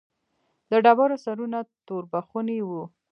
د 0.69 0.71
ډبرو 0.85 1.15
سرونه 1.25 1.59
توربخوني 1.87 2.59
وو. 2.67 2.83